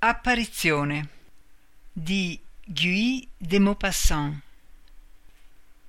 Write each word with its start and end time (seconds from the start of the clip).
Apparizione 0.00 1.08
di 1.92 2.38
Guy 2.64 3.28
de 3.36 3.58
Maupassant 3.58 4.38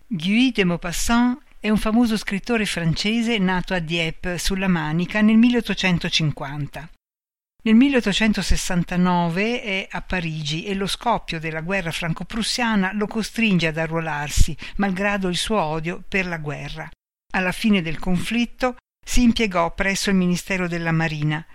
Guy 0.07 0.51
de 0.51 0.63
Maupassant 0.63 1.37
è 1.59 1.69
un 1.69 1.77
famoso 1.77 2.17
scrittore 2.17 2.65
francese 2.65 3.37
nato 3.37 3.75
a 3.75 3.79
Dieppe 3.79 4.39
sulla 4.39 4.67
Manica 4.67 5.21
nel 5.21 5.37
1850. 5.37 6.89
Nel 7.65 7.75
1869 7.75 9.61
è 9.61 9.87
a 9.91 10.01
Parigi 10.01 10.65
e 10.65 10.73
lo 10.73 10.87
scoppio 10.87 11.39
della 11.39 11.61
guerra 11.61 11.91
franco-prussiana 11.91 12.93
lo 12.93 13.05
costringe 13.05 13.67
ad 13.67 13.77
arruolarsi, 13.77 14.57
malgrado 14.77 15.27
il 15.27 15.37
suo 15.37 15.61
odio 15.61 16.03
per 16.07 16.25
la 16.25 16.37
guerra. 16.39 16.89
Alla 17.33 17.51
fine 17.51 17.83
del 17.83 17.99
conflitto 17.99 18.77
si 19.05 19.21
impiegò 19.21 19.71
presso 19.75 20.09
il 20.09 20.15
Ministero 20.15 20.67
della 20.67 20.91
Marina 20.91 21.45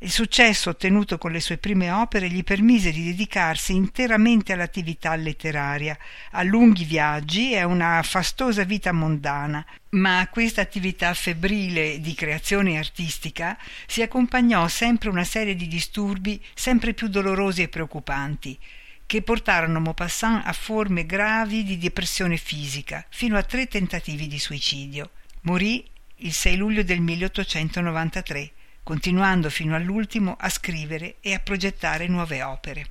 il 0.00 0.10
successo 0.10 0.68
ottenuto 0.68 1.16
con 1.16 1.32
le 1.32 1.40
sue 1.40 1.56
prime 1.56 1.90
opere 1.90 2.28
gli 2.28 2.44
permise 2.44 2.92
di 2.92 3.02
dedicarsi 3.02 3.74
interamente 3.74 4.52
all'attività 4.52 5.16
letteraria, 5.16 5.96
a 6.32 6.42
lunghi 6.42 6.84
viaggi 6.84 7.52
e 7.52 7.60
a 7.60 7.66
una 7.66 8.02
fastosa 8.02 8.64
vita 8.64 8.92
mondana, 8.92 9.64
ma 9.90 10.18
a 10.18 10.28
questa 10.28 10.60
attività 10.60 11.14
febbrile 11.14 11.98
di 12.00 12.12
creazione 12.12 12.76
artistica 12.76 13.56
si 13.86 14.02
accompagnò 14.02 14.68
sempre 14.68 15.08
una 15.08 15.24
serie 15.24 15.56
di 15.56 15.66
disturbi 15.66 16.44
sempre 16.52 16.92
più 16.92 17.08
dolorosi 17.08 17.62
e 17.62 17.68
preoccupanti, 17.68 18.58
che 19.06 19.22
portarono 19.22 19.80
Maupassant 19.80 20.46
a 20.46 20.52
forme 20.52 21.06
gravi 21.06 21.64
di 21.64 21.78
depressione 21.78 22.36
fisica, 22.36 23.02
fino 23.08 23.38
a 23.38 23.42
tre 23.42 23.66
tentativi 23.66 24.26
di 24.26 24.38
suicidio. 24.38 25.10
Morì 25.42 25.82
il 26.16 26.34
6 26.34 26.56
luglio 26.56 26.82
del 26.82 27.00
1893 27.00 28.50
continuando 28.86 29.50
fino 29.50 29.74
all'ultimo 29.74 30.36
a 30.38 30.48
scrivere 30.48 31.16
e 31.18 31.34
a 31.34 31.40
progettare 31.40 32.06
nuove 32.06 32.44
opere. 32.44 32.86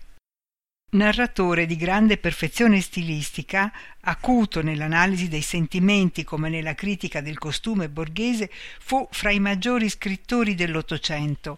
Narratore 0.91 1.65
di 1.65 1.77
grande 1.77 2.17
perfezione 2.17 2.81
stilistica, 2.81 3.71
acuto 4.01 4.61
nell'analisi 4.61 5.29
dei 5.29 5.41
sentimenti 5.41 6.25
come 6.25 6.49
nella 6.49 6.75
critica 6.75 7.21
del 7.21 7.37
costume 7.37 7.87
borghese, 7.87 8.51
fu 8.79 9.07
fra 9.09 9.31
i 9.31 9.39
maggiori 9.39 9.87
scrittori 9.87 10.53
dell'Ottocento. 10.53 11.57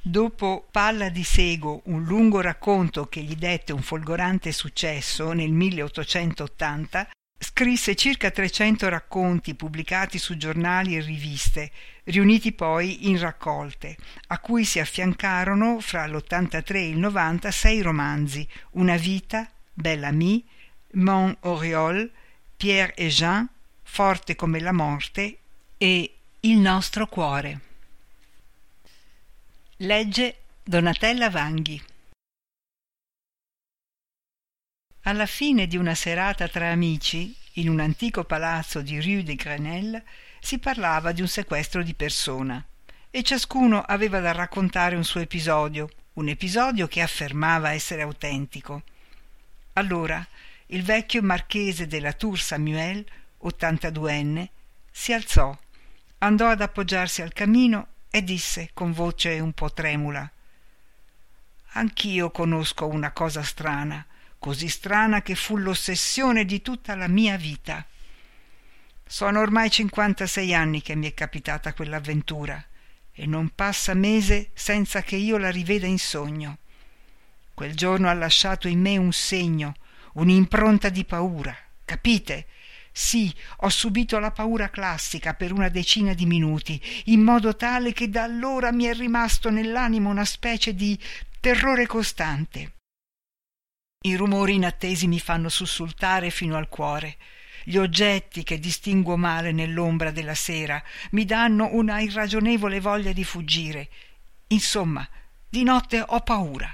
Dopo 0.00 0.68
Palla 0.70 1.08
di 1.08 1.24
Sego, 1.24 1.80
un 1.86 2.04
lungo 2.04 2.40
racconto 2.40 3.08
che 3.08 3.20
gli 3.20 3.34
dette 3.34 3.72
un 3.72 3.82
folgorante 3.82 4.52
successo 4.52 5.32
nel 5.32 5.50
1880, 5.50 7.08
Scrisse 7.46 7.94
circa 7.94 8.30
300 8.30 8.88
racconti 8.88 9.54
pubblicati 9.54 10.16
su 10.16 10.38
giornali 10.38 10.96
e 10.96 11.02
riviste, 11.02 11.70
riuniti 12.04 12.52
poi 12.52 13.10
in 13.10 13.18
raccolte, 13.18 13.98
a 14.28 14.38
cui 14.38 14.64
si 14.64 14.80
affiancarono 14.80 15.78
fra 15.78 16.06
l'83 16.06 16.74
e 16.74 16.88
il 16.88 16.96
90 16.96 17.50
sei 17.50 17.82
romanzi, 17.82 18.48
Una 18.70 18.96
vita, 18.96 19.46
Belle 19.74 20.06
Amie, 20.06 20.42
Mont 20.92 21.36
Oriol, 21.40 22.10
Pierre 22.56 22.94
et 22.94 23.10
Jean, 23.10 23.46
Forte 23.82 24.36
come 24.36 24.58
la 24.58 24.72
morte 24.72 25.36
e 25.76 26.14
Il 26.40 26.56
nostro 26.56 27.06
cuore. 27.06 27.60
Legge 29.76 30.36
Donatella 30.62 31.28
Vanghi. 31.28 31.82
Alla 35.06 35.26
fine 35.26 35.66
di 35.66 35.76
una 35.76 35.94
serata 35.94 36.48
tra 36.48 36.70
amici, 36.70 37.36
in 37.54 37.68
un 37.68 37.78
antico 37.78 38.24
palazzo 38.24 38.80
di 38.80 38.98
Rue 38.98 39.22
de 39.22 39.34
Grenelle, 39.34 40.02
si 40.40 40.58
parlava 40.58 41.12
di 41.12 41.20
un 41.20 41.28
sequestro 41.28 41.82
di 41.82 41.92
persona 41.92 42.64
e 43.10 43.22
ciascuno 43.22 43.82
aveva 43.82 44.20
da 44.20 44.32
raccontare 44.32 44.96
un 44.96 45.04
suo 45.04 45.20
episodio, 45.20 45.90
un 46.14 46.28
episodio 46.28 46.86
che 46.86 47.02
affermava 47.02 47.72
essere 47.72 48.00
autentico. 48.00 48.82
Allora 49.74 50.26
il 50.68 50.82
vecchio 50.82 51.20
marchese 51.20 51.86
della 51.86 52.14
Tour 52.14 52.40
Samuel, 52.40 53.04
82enne, 53.42 54.48
si 54.90 55.12
alzò, 55.12 55.54
andò 56.18 56.48
ad 56.48 56.62
appoggiarsi 56.62 57.20
al 57.20 57.34
camino 57.34 57.88
e 58.08 58.24
disse 58.24 58.70
con 58.72 58.92
voce 58.92 59.38
un 59.38 59.52
po' 59.52 59.70
tremula 59.70 60.30
Anch'io 61.72 62.30
conosco 62.30 62.86
una 62.86 63.10
cosa 63.10 63.42
strana 63.42 64.06
così 64.44 64.68
strana 64.68 65.22
che 65.22 65.36
fu 65.36 65.56
l'ossessione 65.56 66.44
di 66.44 66.60
tutta 66.60 66.94
la 66.94 67.08
mia 67.08 67.38
vita. 67.38 67.82
Sono 69.06 69.40
ormai 69.40 69.70
cinquantasei 69.70 70.52
anni 70.52 70.82
che 70.82 70.94
mi 70.94 71.10
è 71.10 71.14
capitata 71.14 71.72
quell'avventura 71.72 72.62
e 73.10 73.24
non 73.24 73.52
passa 73.54 73.94
mese 73.94 74.50
senza 74.52 75.00
che 75.00 75.16
io 75.16 75.38
la 75.38 75.50
riveda 75.50 75.86
in 75.86 75.98
sogno. 75.98 76.58
Quel 77.54 77.74
giorno 77.74 78.10
ha 78.10 78.12
lasciato 78.12 78.68
in 78.68 78.80
me 78.80 78.98
un 78.98 79.12
segno, 79.12 79.76
un'impronta 80.12 80.90
di 80.90 81.06
paura, 81.06 81.56
capite? 81.86 82.48
Sì, 82.92 83.34
ho 83.60 83.70
subito 83.70 84.18
la 84.18 84.30
paura 84.30 84.68
classica 84.68 85.32
per 85.32 85.52
una 85.52 85.70
decina 85.70 86.12
di 86.12 86.26
minuti, 86.26 86.78
in 87.06 87.22
modo 87.22 87.56
tale 87.56 87.94
che 87.94 88.10
da 88.10 88.24
allora 88.24 88.72
mi 88.72 88.84
è 88.84 88.92
rimasto 88.92 89.48
nell'animo 89.48 90.10
una 90.10 90.26
specie 90.26 90.74
di 90.74 91.00
terrore 91.40 91.86
costante. 91.86 92.72
I 94.06 94.16
rumori 94.16 94.56
inattesi 94.56 95.06
mi 95.06 95.18
fanno 95.18 95.48
sussultare 95.48 96.28
fino 96.28 96.58
al 96.58 96.68
cuore. 96.68 97.16
Gli 97.64 97.78
oggetti 97.78 98.42
che 98.42 98.58
distinguo 98.58 99.16
male 99.16 99.50
nell'ombra 99.50 100.10
della 100.10 100.34
sera 100.34 100.82
mi 101.12 101.24
danno 101.24 101.70
una 101.72 102.00
irragionevole 102.00 102.80
voglia 102.80 103.12
di 103.12 103.24
fuggire. 103.24 103.88
Insomma, 104.48 105.08
di 105.48 105.62
notte 105.62 106.04
ho 106.06 106.20
paura. 106.20 106.70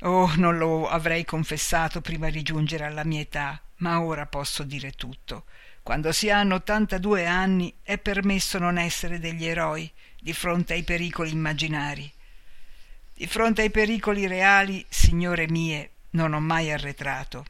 Oh, 0.00 0.34
non 0.34 0.58
lo 0.58 0.88
avrei 0.88 1.24
confessato 1.24 2.00
prima 2.00 2.28
di 2.28 2.42
giungere 2.42 2.84
alla 2.84 3.04
mia 3.04 3.20
età, 3.20 3.62
ma 3.76 4.02
ora 4.02 4.26
posso 4.26 4.64
dire 4.64 4.90
tutto. 4.90 5.44
Quando 5.84 6.10
si 6.10 6.28
hanno 6.28 6.56
ottantadue 6.56 7.24
anni 7.24 7.72
è 7.84 7.98
permesso 7.98 8.58
non 8.58 8.78
essere 8.78 9.20
degli 9.20 9.44
eroi 9.44 9.88
di 10.20 10.32
fronte 10.32 10.72
ai 10.72 10.82
pericoli 10.82 11.30
immaginari. 11.30 12.12
Di 13.18 13.26
fronte 13.26 13.62
ai 13.62 13.70
pericoli 13.70 14.28
reali, 14.28 14.86
signore 14.88 15.48
mie, 15.50 15.90
non 16.10 16.34
ho 16.34 16.40
mai 16.40 16.70
arretrato. 16.70 17.46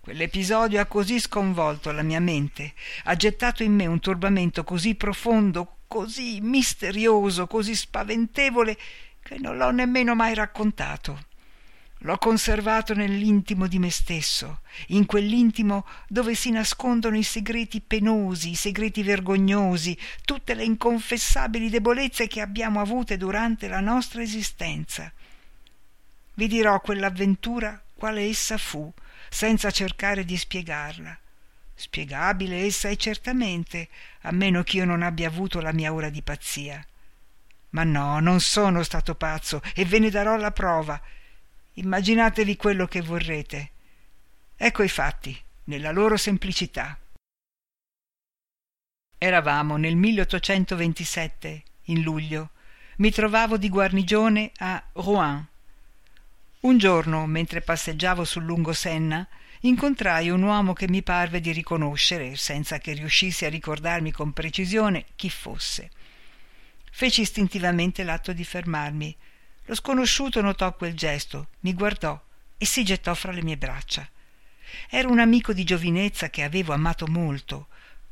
Quell'episodio 0.00 0.80
ha 0.80 0.86
così 0.86 1.20
sconvolto 1.20 1.92
la 1.92 2.00
mia 2.00 2.20
mente, 2.20 2.72
ha 3.04 3.14
gettato 3.14 3.62
in 3.62 3.74
me 3.74 3.84
un 3.84 4.00
turbamento 4.00 4.64
così 4.64 4.94
profondo, 4.94 5.80
così 5.86 6.40
misterioso, 6.40 7.46
così 7.46 7.74
spaventevole, 7.74 8.78
che 9.22 9.36
non 9.38 9.58
l'ho 9.58 9.70
nemmeno 9.72 10.14
mai 10.14 10.32
raccontato. 10.32 11.26
L'ho 12.02 12.16
conservato 12.16 12.94
nell'intimo 12.94 13.66
di 13.66 13.80
me 13.80 13.90
stesso, 13.90 14.60
in 14.88 15.04
quell'intimo 15.04 15.84
dove 16.06 16.36
si 16.36 16.50
nascondono 16.50 17.16
i 17.16 17.24
segreti 17.24 17.80
penosi, 17.80 18.50
i 18.50 18.54
segreti 18.54 19.02
vergognosi, 19.02 19.98
tutte 20.24 20.54
le 20.54 20.62
inconfessabili 20.62 21.68
debolezze 21.68 22.28
che 22.28 22.40
abbiamo 22.40 22.80
avute 22.80 23.16
durante 23.16 23.66
la 23.66 23.80
nostra 23.80 24.22
esistenza. 24.22 25.12
Vi 26.34 26.46
dirò 26.46 26.80
quell'avventura 26.80 27.82
quale 27.94 28.22
essa 28.22 28.58
fu, 28.58 28.92
senza 29.28 29.72
cercare 29.72 30.24
di 30.24 30.36
spiegarla. 30.36 31.18
Spiegabile 31.74 32.64
essa 32.64 32.88
è 32.88 32.94
certamente, 32.94 33.88
a 34.22 34.30
meno 34.30 34.62
ch'io 34.62 34.84
non 34.84 35.02
abbia 35.02 35.26
avuto 35.26 35.60
la 35.60 35.72
mia 35.72 35.92
ora 35.92 36.10
di 36.10 36.22
pazzia. 36.22 36.84
Ma 37.70 37.82
no, 37.82 38.20
non 38.20 38.38
sono 38.38 38.84
stato 38.84 39.16
pazzo 39.16 39.60
e 39.74 39.84
ve 39.84 39.98
ne 39.98 40.10
darò 40.10 40.36
la 40.36 40.52
prova 40.52 41.00
Immaginatevi 41.78 42.56
quello 42.56 42.88
che 42.88 43.00
vorrete. 43.00 43.70
Ecco 44.56 44.82
i 44.82 44.88
fatti, 44.88 45.40
nella 45.64 45.92
loro 45.92 46.16
semplicità. 46.16 46.98
Eravamo 49.16 49.76
nel 49.76 49.94
1827, 49.94 51.62
in 51.84 52.02
luglio. 52.02 52.50
Mi 52.96 53.12
trovavo 53.12 53.56
di 53.56 53.68
guarnigione 53.68 54.50
a 54.56 54.82
Rouen. 54.94 55.46
Un 56.60 56.78
giorno, 56.78 57.26
mentre 57.26 57.60
passeggiavo 57.60 58.24
sul 58.24 58.42
lungo 58.42 58.72
Senna, 58.72 59.24
incontrai 59.60 60.30
un 60.30 60.42
uomo 60.42 60.72
che 60.72 60.88
mi 60.88 61.04
parve 61.04 61.40
di 61.40 61.52
riconoscere, 61.52 62.34
senza 62.34 62.78
che 62.78 62.92
riuscissi 62.94 63.44
a 63.44 63.50
ricordarmi 63.50 64.10
con 64.10 64.32
precisione 64.32 65.04
chi 65.14 65.30
fosse. 65.30 65.90
Feci 66.90 67.20
istintivamente 67.20 68.02
l'atto 68.02 68.32
di 68.32 68.44
fermarmi 68.44 69.16
lo 69.68 69.74
sconosciuto 69.74 70.40
notò 70.40 70.74
quel 70.74 70.94
gesto, 70.94 71.48
mi 71.60 71.74
guardò 71.74 72.18
e 72.56 72.64
si 72.64 72.84
gettò 72.84 73.12
fra 73.12 73.32
le 73.32 73.42
mie 73.42 73.58
braccia. 73.58 74.08
Era 74.88 75.08
un 75.08 75.18
amico 75.18 75.52
di 75.52 75.62
giovinezza 75.62 76.30
che 76.30 76.42
avevo 76.42 76.72
amato 76.72 77.06
molto. 77.06 77.68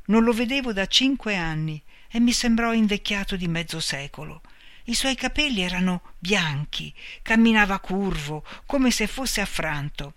Non 0.06 0.22
lo 0.22 0.34
vedevo 0.34 0.74
da 0.74 0.86
cinque 0.86 1.34
anni 1.34 1.82
e 2.10 2.20
mi 2.20 2.32
sembrò 2.32 2.74
invecchiato 2.74 3.36
di 3.36 3.48
mezzo 3.48 3.80
secolo. 3.80 4.42
I 4.84 4.94
suoi 4.94 5.14
capelli 5.14 5.62
erano 5.62 6.02
bianchi, 6.18 6.92
camminava 7.22 7.78
curvo, 7.78 8.44
come 8.66 8.90
se 8.90 9.06
fosse 9.06 9.40
affranto. 9.40 10.12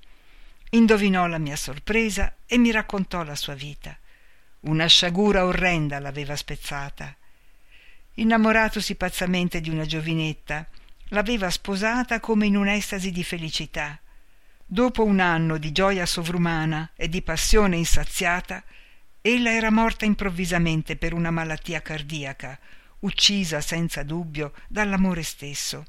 Indovinò 0.71 1.25
la 1.25 1.37
mia 1.37 1.55
sorpresa 1.55 2.35
e 2.45 2.57
mi 2.57 2.69
raccontò 2.69 3.23
la 3.23 3.35
sua 3.35 3.53
vita. 3.53 3.97
Una 4.61 4.87
sciagura 4.87 5.45
orrenda 5.45 5.99
l'aveva 5.99 6.35
spezzata. 6.35 7.15
Innamoratosi 8.15 8.95
pazzamente 8.95 9.61
di 9.61 9.69
una 9.69 9.85
giovinetta, 9.85 10.67
l'aveva 11.09 11.49
sposata 11.49 12.19
come 12.19 12.45
in 12.45 12.55
un'estasi 12.55 13.11
di 13.11 13.23
felicità. 13.23 13.99
Dopo 14.65 15.03
un 15.03 15.19
anno 15.19 15.57
di 15.57 15.71
gioia 15.71 16.05
sovrumana 16.05 16.91
e 16.95 17.09
di 17.09 17.21
passione 17.21 17.77
insaziata, 17.77 18.63
ella 19.21 19.51
era 19.51 19.71
morta 19.71 20.05
improvvisamente 20.05 20.95
per 20.95 21.13
una 21.13 21.31
malattia 21.31 21.81
cardiaca, 21.81 22.57
uccisa 22.99 23.61
senza 23.61 24.03
dubbio 24.03 24.53
dall'amore 24.67 25.23
stesso. 25.23 25.85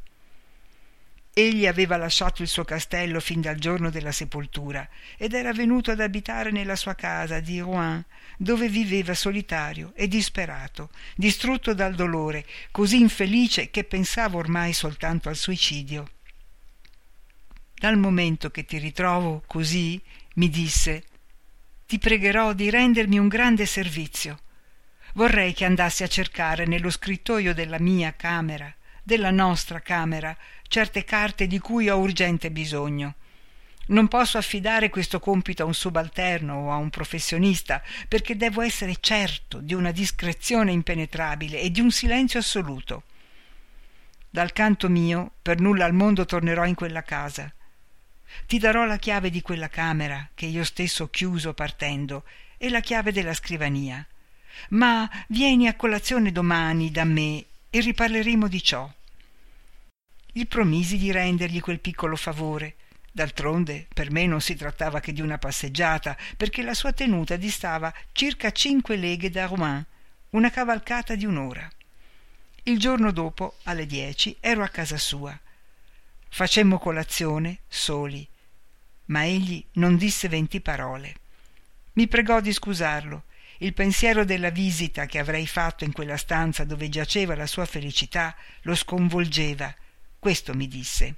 Egli 1.32 1.66
aveva 1.66 1.96
lasciato 1.96 2.42
il 2.42 2.48
suo 2.48 2.64
castello 2.64 3.20
fin 3.20 3.40
dal 3.40 3.56
giorno 3.56 3.88
della 3.90 4.10
sepoltura 4.10 4.88
ed 5.16 5.32
era 5.32 5.52
venuto 5.52 5.92
ad 5.92 6.00
abitare 6.00 6.50
nella 6.50 6.74
sua 6.74 6.94
casa 6.94 7.38
di 7.38 7.60
Rouen, 7.60 8.04
dove 8.36 8.68
viveva 8.68 9.14
solitario 9.14 9.92
e 9.94 10.08
disperato, 10.08 10.90
distrutto 11.14 11.72
dal 11.72 11.94
dolore, 11.94 12.44
così 12.72 13.00
infelice 13.00 13.70
che 13.70 13.84
pensava 13.84 14.38
ormai 14.38 14.72
soltanto 14.72 15.28
al 15.28 15.36
suicidio. 15.36 16.10
Dal 17.74 17.96
momento 17.96 18.50
che 18.50 18.64
ti 18.64 18.78
ritrovo 18.78 19.42
così, 19.46 20.00
mi 20.34 20.48
disse, 20.48 21.04
ti 21.86 21.98
pregherò 21.98 22.52
di 22.52 22.70
rendermi 22.70 23.18
un 23.18 23.28
grande 23.28 23.66
servizio. 23.66 24.38
Vorrei 25.14 25.54
che 25.54 25.64
andassi 25.64 26.02
a 26.02 26.08
cercare 26.08 26.66
nello 26.66 26.90
scrittoio 26.90 27.54
della 27.54 27.78
mia 27.80 28.14
camera, 28.14 28.72
della 29.10 29.32
nostra 29.32 29.80
camera, 29.80 30.36
certe 30.68 31.02
carte 31.02 31.48
di 31.48 31.58
cui 31.58 31.88
ho 31.88 31.96
urgente 31.96 32.48
bisogno. 32.52 33.14
Non 33.86 34.06
posso 34.06 34.38
affidare 34.38 34.88
questo 34.88 35.18
compito 35.18 35.64
a 35.64 35.66
un 35.66 35.74
subalterno 35.74 36.54
o 36.54 36.70
a 36.70 36.76
un 36.76 36.90
professionista, 36.90 37.82
perché 38.06 38.36
devo 38.36 38.62
essere 38.62 38.98
certo 39.00 39.58
di 39.58 39.74
una 39.74 39.90
discrezione 39.90 40.70
impenetrabile 40.70 41.58
e 41.60 41.72
di 41.72 41.80
un 41.80 41.90
silenzio 41.90 42.38
assoluto. 42.38 43.02
Dal 44.30 44.52
canto 44.52 44.88
mio, 44.88 45.32
per 45.42 45.58
nulla 45.58 45.86
al 45.86 45.92
mondo 45.92 46.24
tornerò 46.24 46.64
in 46.64 46.76
quella 46.76 47.02
casa. 47.02 47.52
Ti 48.46 48.58
darò 48.58 48.84
la 48.84 48.98
chiave 48.98 49.28
di 49.28 49.42
quella 49.42 49.68
camera 49.68 50.28
che 50.34 50.46
io 50.46 50.62
stesso 50.62 51.02
ho 51.02 51.10
chiuso 51.10 51.52
partendo 51.52 52.22
e 52.58 52.68
la 52.68 52.78
chiave 52.78 53.10
della 53.10 53.34
scrivania. 53.34 54.06
Ma 54.68 55.10
vieni 55.26 55.66
a 55.66 55.74
colazione 55.74 56.30
domani 56.30 56.92
da 56.92 57.02
me 57.02 57.44
e 57.70 57.80
riparleremo 57.80 58.46
di 58.46 58.62
ciò. 58.62 58.88
Gli 60.32 60.46
promisi 60.46 60.96
di 60.96 61.10
rendergli 61.10 61.60
quel 61.60 61.80
piccolo 61.80 62.14
favore. 62.14 62.76
D'altronde 63.10 63.88
per 63.92 64.12
me 64.12 64.26
non 64.26 64.40
si 64.40 64.54
trattava 64.54 65.00
che 65.00 65.12
di 65.12 65.20
una 65.20 65.38
passeggiata, 65.38 66.16
perché 66.36 66.62
la 66.62 66.74
sua 66.74 66.92
tenuta 66.92 67.34
distava 67.34 67.92
circa 68.12 68.52
cinque 68.52 68.96
leghe 68.96 69.30
da 69.30 69.46
Rouen, 69.46 69.84
una 70.30 70.50
cavalcata 70.50 71.16
di 71.16 71.24
un'ora. 71.24 71.68
Il 72.64 72.78
giorno 72.78 73.10
dopo, 73.10 73.56
alle 73.64 73.86
dieci, 73.86 74.36
ero 74.38 74.62
a 74.62 74.68
casa 74.68 74.98
sua. 74.98 75.36
Facemmo 76.28 76.78
colazione 76.78 77.60
soli, 77.66 78.26
ma 79.06 79.26
egli 79.26 79.64
non 79.72 79.96
disse 79.96 80.28
venti 80.28 80.60
parole. 80.60 81.14
Mi 81.94 82.06
pregò 82.06 82.40
di 82.40 82.52
scusarlo. 82.52 83.24
Il 83.58 83.74
pensiero 83.74 84.24
della 84.24 84.50
visita 84.50 85.06
che 85.06 85.18
avrei 85.18 85.48
fatto 85.48 85.82
in 85.82 85.92
quella 85.92 86.16
stanza 86.16 86.62
dove 86.62 86.88
giaceva 86.88 87.34
la 87.34 87.46
sua 87.46 87.66
felicità 87.66 88.36
lo 88.62 88.76
sconvolgeva 88.76 89.74
questo 90.20 90.54
mi 90.54 90.68
disse. 90.68 91.16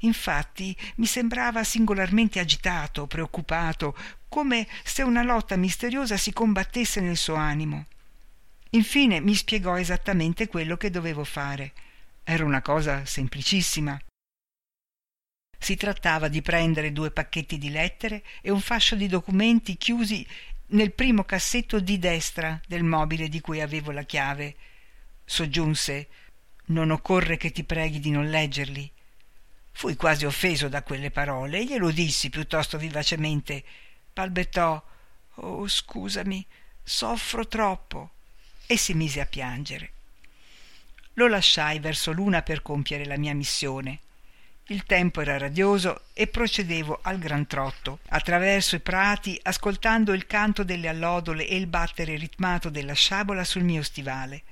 Infatti 0.00 0.76
mi 0.96 1.06
sembrava 1.06 1.64
singolarmente 1.64 2.38
agitato, 2.38 3.06
preoccupato, 3.06 3.96
come 4.28 4.68
se 4.84 5.02
una 5.02 5.22
lotta 5.22 5.56
misteriosa 5.56 6.16
si 6.16 6.32
combattesse 6.32 7.00
nel 7.00 7.16
suo 7.16 7.34
animo. 7.34 7.86
Infine 8.70 9.20
mi 9.20 9.34
spiegò 9.34 9.76
esattamente 9.76 10.46
quello 10.46 10.76
che 10.76 10.90
dovevo 10.90 11.24
fare. 11.24 11.72
Era 12.22 12.44
una 12.44 12.62
cosa 12.62 13.04
semplicissima. 13.04 14.00
Si 15.58 15.76
trattava 15.76 16.28
di 16.28 16.42
prendere 16.42 16.92
due 16.92 17.10
pacchetti 17.10 17.58
di 17.58 17.70
lettere 17.70 18.24
e 18.40 18.50
un 18.50 18.60
fascio 18.60 18.96
di 18.96 19.06
documenti 19.08 19.76
chiusi 19.76 20.26
nel 20.68 20.92
primo 20.92 21.24
cassetto 21.24 21.80
di 21.80 21.98
destra 21.98 22.60
del 22.66 22.82
mobile 22.82 23.28
di 23.28 23.40
cui 23.40 23.60
avevo 23.60 23.90
la 23.90 24.02
chiave. 24.04 24.56
Soggiunse 25.24 26.08
non 26.72 26.90
occorre 26.90 27.36
che 27.36 27.52
ti 27.52 27.62
preghi 27.64 28.00
di 28.00 28.10
non 28.10 28.28
leggerli. 28.28 28.90
Fui 29.70 29.94
quasi 29.96 30.24
offeso 30.24 30.68
da 30.68 30.82
quelle 30.82 31.10
parole 31.10 31.60
e 31.60 31.64
glielo 31.64 31.90
dissi 31.90 32.30
piuttosto 32.30 32.78
vivacemente. 32.78 33.62
Balbettò 34.12 34.82
Oh, 35.36 35.66
scusami, 35.66 36.44
soffro 36.82 37.46
troppo. 37.46 38.10
e 38.66 38.76
si 38.76 38.94
mise 38.94 39.20
a 39.20 39.26
piangere. 39.26 39.92
Lo 41.14 41.26
lasciai 41.28 41.78
verso 41.78 42.12
l'una 42.12 42.42
per 42.42 42.62
compiere 42.62 43.04
la 43.04 43.18
mia 43.18 43.34
missione. 43.34 43.98
Il 44.66 44.84
tempo 44.84 45.20
era 45.20 45.36
radioso 45.36 46.02
e 46.14 46.26
procedevo 46.26 47.00
al 47.02 47.18
gran 47.18 47.46
trotto, 47.46 47.98
attraverso 48.08 48.76
i 48.76 48.80
prati, 48.80 49.38
ascoltando 49.42 50.12
il 50.12 50.26
canto 50.26 50.64
delle 50.64 50.88
allodole 50.88 51.46
e 51.46 51.56
il 51.56 51.66
battere 51.66 52.16
ritmato 52.16 52.70
della 52.70 52.94
sciabola 52.94 53.44
sul 53.44 53.64
mio 53.64 53.82
stivale. 53.82 54.42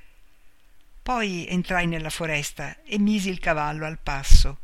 Poi 1.02 1.46
entrai 1.48 1.86
nella 1.86 2.10
foresta 2.10 2.76
e 2.84 2.98
misi 2.98 3.30
il 3.30 3.38
cavallo 3.38 3.86
al 3.86 3.98
passo. 3.98 4.58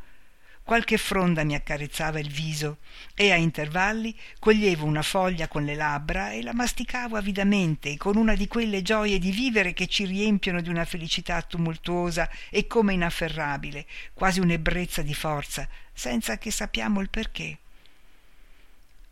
Qualche 0.63 0.99
fronda 0.99 1.45
mi 1.45 1.55
accarezzava 1.55 2.19
il 2.19 2.29
viso 2.29 2.79
e 3.15 3.31
a 3.31 3.37
intervalli 3.37 4.13
coglievo 4.41 4.85
una 4.85 5.03
foglia 5.03 5.47
con 5.47 5.65
le 5.65 5.77
labbra 5.77 6.33
e 6.33 6.43
la 6.43 6.53
masticavo 6.53 7.17
avidamente 7.17 7.97
con 7.97 8.17
una 8.17 8.35
di 8.35 8.49
quelle 8.49 8.83
gioie 8.83 9.21
di 9.21 9.31
vivere 9.31 9.73
che 9.73 9.87
ci 9.87 10.05
riempiono 10.05 10.61
di 10.61 10.69
una 10.69 10.85
felicità 10.85 11.41
tumultuosa 11.43 12.29
e 12.51 12.67
come 12.67 12.95
inafferrabile, 12.95 13.87
quasi 14.13 14.41
un'ebbrezza 14.41 15.03
di 15.03 15.15
forza, 15.15 15.69
senza 15.93 16.37
che 16.37 16.51
sappiamo 16.51 17.01
il 17.01 17.11
perché. 17.11 17.59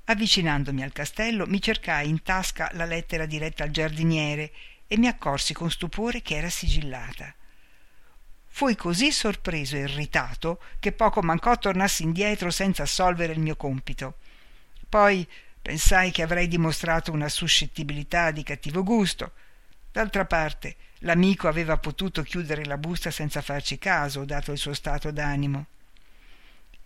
Avvicinandomi 0.07 0.83
al 0.83 0.93
castello 0.93 1.47
mi 1.47 1.63
cercai 1.63 2.09
in 2.09 2.23
tasca 2.23 2.69
la 2.75 2.85
lettera 2.85 3.27
diretta 3.27 3.63
al 3.63 3.71
giardiniere 3.71 4.51
e 4.87 4.99
mi 4.99 5.07
accorsi 5.07 5.55
con 5.55 5.71
stupore 5.71 6.23
che 6.23 6.37
era 6.37 6.51
sigillata. 6.51 7.35
Fui 8.47 8.77
così 8.77 9.11
sorpreso 9.11 9.77
e 9.77 9.81
irritato 9.81 10.61
che 10.79 10.93
poco 10.93 11.23
mancò 11.23 11.59
tornassi 11.59 12.05
indietro 12.05 12.51
senza 12.51 12.85
assolvere 12.85 13.33
il 13.33 13.41
mio 13.41 13.57
compito. 13.57 14.19
Poi 14.89 15.27
pensai 15.61 16.13
che 16.13 16.23
avrei 16.23 16.47
dimostrato 16.47 17.11
una 17.11 17.29
suscettibilità 17.29 18.31
di 18.31 18.43
cattivo 18.43 18.85
gusto. 18.85 19.33
D'altra 19.91 20.25
parte, 20.25 20.77
l'amico 20.99 21.49
aveva 21.49 21.79
potuto 21.79 22.23
chiudere 22.23 22.65
la 22.65 22.79
busta 22.79 23.11
senza 23.11 23.41
farci 23.43 23.79
caso, 23.79 24.25
dato 24.25 24.53
il 24.53 24.59
suo 24.59 24.73
stato 24.73 25.11
d'animo. 25.11 25.67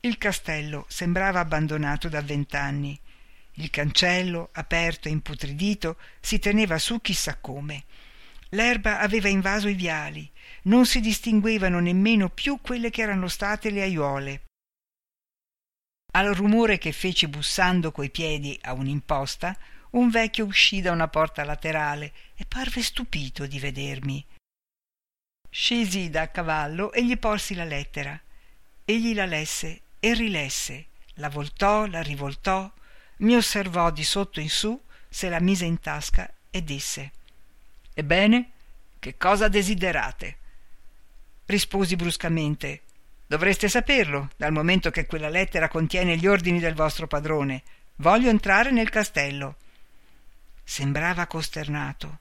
Il 0.01 0.17
castello 0.17 0.87
sembrava 0.89 1.41
abbandonato 1.41 2.09
da 2.09 2.23
vent'anni 2.23 2.99
il 3.59 3.71
cancello, 3.71 4.51
aperto 4.53 5.09
e 5.09 5.11
imputridito, 5.11 5.97
si 6.21 6.39
teneva 6.39 6.79
su 6.79 7.01
chissà 7.01 7.37
come. 7.39 7.85
L'erba 8.51 9.01
aveva 9.01 9.29
invaso 9.29 9.69
i 9.69 9.75
viali, 9.75 10.29
non 10.63 10.87
si 10.87 11.01
distinguevano 11.01 11.81
nemmeno 11.81 12.29
più 12.31 12.61
quelle 12.61 12.91
che 12.91 13.03
erano 13.03 13.29
state 13.29 13.71
le 13.71 13.83
aiuole. 13.83 14.43
Al 16.13 16.33
rumore 16.35 16.79
che 16.79 16.93
feci 16.93 17.29
bussando 17.29 17.93
coi 17.93 18.11
piedi 18.11 18.59
a 18.63 18.73
un'imposta, 18.73 19.57
un 19.91 20.09
vecchio 20.09 20.47
uscì 20.47 20.81
da 20.81 20.93
una 20.93 21.09
porta 21.09 21.45
laterale 21.45 22.13
e 22.35 22.45
parve 22.47 22.83
stupito 22.83 23.47
di 23.47 23.59
vedermi. 23.59 24.25
Scesi 25.51 26.11
da 26.11 26.31
cavallo 26.31 26.93
e 26.93 27.05
gli 27.05 27.17
porsi 27.19 27.55
la 27.55 27.65
lettera. 27.65 28.19
Egli 28.85 29.15
la 29.15 29.27
lesse 29.27 29.83
e 30.01 30.15
rilesse, 30.15 30.87
la 31.15 31.29
voltò, 31.29 31.87
la 31.87 32.03
rivoltò, 32.03 32.71
mi 33.19 33.35
osservò 33.35 33.91
di 33.91 34.05
sotto 34.05 34.41
in 34.41 34.51
su, 34.51 34.81
se 35.09 35.29
la 35.29 35.41
mise 35.41 35.65
in 35.65 35.81
tasca 35.81 36.31
e 36.51 36.63
disse 36.63 37.13
Ebbene, 37.95 38.51
che 38.99 39.17
cosa 39.17 39.49
desiderate? 39.49 40.37
Risposi 41.47 41.97
bruscamente 41.97 42.83
Dovreste 43.29 43.69
saperlo, 43.69 44.31
dal 44.39 44.53
momento 44.53 44.91
che 44.91 45.05
quella 45.05 45.29
lettera 45.29 45.69
contiene 45.69 46.17
gli 46.17 46.27
ordini 46.27 46.61
del 46.61 46.73
vostro 46.75 47.07
padrone. 47.07 47.63
Voglio 47.97 48.31
entrare 48.31 48.71
nel 48.71 48.89
castello. 48.89 49.57
Sembrava 50.65 51.27
costernato. 51.27 52.21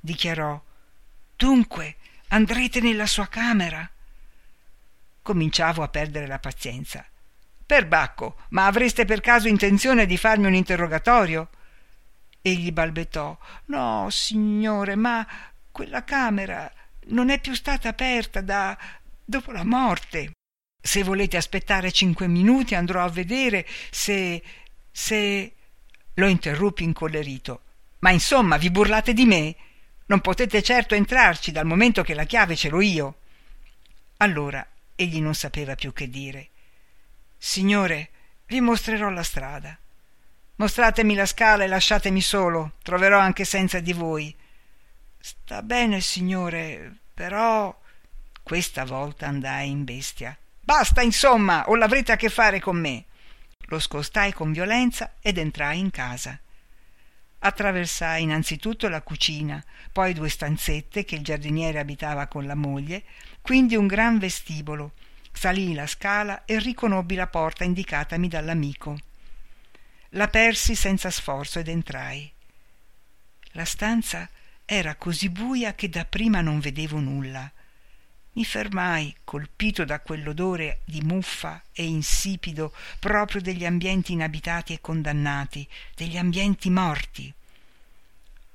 Dichiarò 0.00 0.60
Dunque, 1.36 1.94
andrete 2.28 2.80
nella 2.80 3.06
sua 3.06 3.28
camera? 3.28 3.88
Cominciavo 5.22 5.84
a 5.84 5.88
perdere 5.88 6.26
la 6.26 6.40
pazienza. 6.40 7.06
Perbacco, 7.72 8.36
ma 8.50 8.66
avreste 8.66 9.06
per 9.06 9.22
caso 9.22 9.48
intenzione 9.48 10.04
di 10.04 10.18
farmi 10.18 10.44
un 10.44 10.52
interrogatorio? 10.52 11.48
Egli 12.42 12.70
balbettò. 12.70 13.34
No, 13.68 14.08
signore, 14.10 14.94
ma 14.94 15.26
quella 15.70 16.04
camera 16.04 16.70
non 17.06 17.30
è 17.30 17.40
più 17.40 17.54
stata 17.54 17.88
aperta 17.88 18.42
da 18.42 18.76
dopo 19.24 19.52
la 19.52 19.64
morte. 19.64 20.32
Se 20.82 21.02
volete 21.02 21.38
aspettare 21.38 21.90
cinque 21.92 22.26
minuti 22.26 22.74
andrò 22.74 23.02
a 23.02 23.08
vedere 23.08 23.66
se. 23.90 24.42
se. 24.90 25.52
lo 26.12 26.26
interruppi 26.26 26.84
incollerito. 26.84 27.62
Ma 28.00 28.10
insomma, 28.10 28.58
vi 28.58 28.70
burlate 28.70 29.14
di 29.14 29.24
me? 29.24 29.56
Non 30.08 30.20
potete 30.20 30.62
certo 30.62 30.94
entrarci 30.94 31.52
dal 31.52 31.64
momento 31.64 32.02
che 32.02 32.12
la 32.12 32.24
chiave 32.24 32.54
ce 32.54 32.68
l'ho 32.68 32.82
io. 32.82 33.16
Allora 34.18 34.62
egli 34.94 35.22
non 35.22 35.34
sapeva 35.34 35.74
più 35.74 35.94
che 35.94 36.10
dire. 36.10 36.48
Signore, 37.44 38.10
vi 38.46 38.60
mostrerò 38.60 39.10
la 39.10 39.24
strada. 39.24 39.76
Mostratemi 40.54 41.16
la 41.16 41.26
scala 41.26 41.64
e 41.64 41.66
lasciatemi 41.66 42.20
solo, 42.20 42.74
troverò 42.84 43.18
anche 43.18 43.44
senza 43.44 43.80
di 43.80 43.92
voi. 43.92 44.34
Sta 45.18 45.60
bene, 45.60 46.00
signore, 46.00 46.98
però. 47.12 47.76
Questa 48.44 48.84
volta 48.84 49.26
andai 49.26 49.70
in 49.70 49.82
bestia. 49.82 50.38
Basta, 50.60 51.02
insomma, 51.02 51.68
o 51.68 51.74
l'avrete 51.74 52.12
a 52.12 52.16
che 52.16 52.28
fare 52.28 52.60
con 52.60 52.76
me. 52.76 53.06
Lo 53.66 53.80
scostai 53.80 54.32
con 54.32 54.52
violenza 54.52 55.14
ed 55.20 55.36
entrai 55.36 55.80
in 55.80 55.90
casa. 55.90 56.38
Attraversai 57.40 58.22
innanzitutto 58.22 58.88
la 58.88 59.02
cucina, 59.02 59.62
poi 59.90 60.14
due 60.14 60.28
stanzette 60.28 61.04
che 61.04 61.16
il 61.16 61.24
giardiniere 61.24 61.80
abitava 61.80 62.28
con 62.28 62.46
la 62.46 62.54
moglie, 62.54 63.02
quindi 63.40 63.74
un 63.74 63.88
gran 63.88 64.18
vestibolo. 64.18 64.92
Salii 65.32 65.74
la 65.74 65.86
scala 65.86 66.44
e 66.44 66.58
riconobbi 66.58 67.14
la 67.14 67.26
porta 67.26 67.64
indicatami 67.64 68.28
dall'amico. 68.28 68.98
L'apersi 70.10 70.74
senza 70.74 71.10
sforzo 71.10 71.58
ed 71.58 71.68
entrai. 71.68 72.30
La 73.52 73.64
stanza 73.64 74.28
era 74.64 74.94
così 74.94 75.28
buia 75.28 75.74
che 75.74 75.88
dapprima 75.88 76.40
non 76.40 76.60
vedevo 76.60 77.00
nulla. 77.00 77.50
Mi 78.34 78.44
fermai, 78.44 79.14
colpito 79.24 79.84
da 79.84 80.00
quell'odore 80.00 80.80
di 80.84 81.02
muffa 81.02 81.62
e 81.72 81.84
insipido 81.84 82.72
proprio 82.98 83.42
degli 83.42 83.66
ambienti 83.66 84.12
inabitati 84.12 84.72
e 84.72 84.80
condannati, 84.80 85.68
degli 85.94 86.16
ambienti 86.16 86.70
morti. 86.70 87.34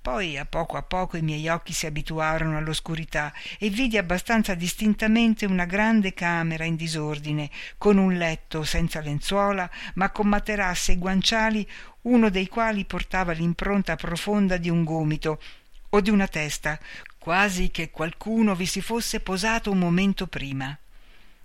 Poi 0.08 0.38
a 0.38 0.46
poco 0.46 0.78
a 0.78 0.84
poco 0.84 1.18
i 1.18 1.22
miei 1.22 1.50
occhi 1.50 1.74
si 1.74 1.86
abituarono 1.86 2.56
all'oscurità 2.56 3.34
e 3.60 3.70
vidi 3.70 3.98
abbastanza 3.98 4.54
distintamente 4.54 5.46
una 5.46 5.66
grande 5.66 6.14
camera 6.14 6.64
in 6.64 6.78
disordine, 6.78 7.50
con 7.78 7.98
un 7.98 8.14
letto 8.14 8.64
senza 8.64 9.02
lenzuola, 9.02 9.70
ma 9.96 10.10
con 10.12 10.30
materassi 10.30 10.94
e 10.94 10.98
guanciali, 10.98 11.70
uno 12.04 12.30
dei 12.30 12.48
quali 12.48 12.86
portava 12.86 13.34
l'impronta 13.34 13.98
profonda 13.98 14.56
di 14.56 14.70
un 14.70 14.86
gomito 14.86 15.42
o 15.90 16.00
di 16.00 16.10
una 16.10 16.30
testa, 16.30 16.80
quasi 17.18 17.70
che 17.70 17.92
qualcuno 17.92 18.56
vi 18.56 18.66
si 18.66 18.80
fosse 18.80 19.20
posato 19.20 19.72
un 19.72 19.80
momento 19.80 20.26
prima. 20.28 20.74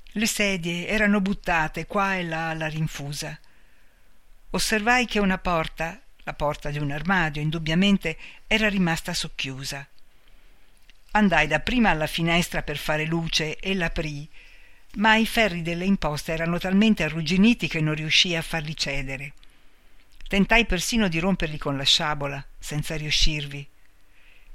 Le 0.04 0.26
sedie 0.26 0.86
erano 0.86 1.20
buttate 1.20 1.86
qua 1.86 2.14
e 2.14 2.22
là 2.22 2.50
alla 2.50 2.68
rinfusa. 2.68 3.36
Osservai 4.50 5.06
che 5.06 5.18
una 5.18 5.38
porta, 5.38 6.00
la 6.24 6.34
porta 6.34 6.70
di 6.70 6.78
un 6.78 6.90
armadio, 6.90 7.42
indubbiamente 7.42 8.16
era 8.46 8.68
rimasta 8.68 9.12
socchiusa. 9.12 9.86
Andai 11.12 11.46
dapprima 11.46 11.90
alla 11.90 12.06
finestra 12.06 12.62
per 12.62 12.78
fare 12.78 13.04
luce 13.04 13.58
e 13.58 13.74
l'aprii, 13.74 14.28
ma 14.94 15.16
i 15.16 15.26
ferri 15.26 15.62
delle 15.62 15.84
imposte 15.84 16.32
erano 16.32 16.58
talmente 16.58 17.02
arrugginiti 17.02 17.68
che 17.68 17.80
non 17.80 17.94
riuscii 17.94 18.36
a 18.36 18.42
farli 18.42 18.76
cedere. 18.76 19.32
Tentai 20.28 20.64
persino 20.64 21.08
di 21.08 21.18
romperli 21.18 21.58
con 21.58 21.76
la 21.76 21.82
sciabola, 21.82 22.42
senza 22.58 22.96
riuscirvi. 22.96 23.66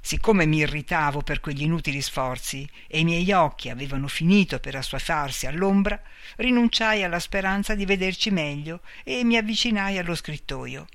Siccome 0.00 0.46
mi 0.46 0.58
irritavo 0.58 1.22
per 1.22 1.40
quegli 1.40 1.62
inutili 1.62 2.00
sforzi 2.00 2.68
e 2.86 3.00
i 3.00 3.04
miei 3.04 3.30
occhi 3.32 3.68
avevano 3.68 4.08
finito 4.08 4.58
per 4.58 4.74
assuefarsi 4.74 5.46
all'ombra, 5.46 6.00
rinunciai 6.36 7.02
alla 7.02 7.20
speranza 7.20 7.74
di 7.74 7.84
vederci 7.84 8.30
meglio 8.30 8.80
e 9.04 9.22
mi 9.22 9.36
avvicinai 9.36 9.98
allo 9.98 10.14
scrittoio. 10.14 10.86